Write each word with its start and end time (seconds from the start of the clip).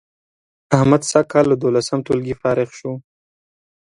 احمد 0.77 1.01
سږ 1.11 1.25
کال 1.31 1.45
له 1.51 1.55
دولسم 1.63 1.99
ټولگي 2.07 2.35
فارغ 2.41 2.69
شو 2.79 2.91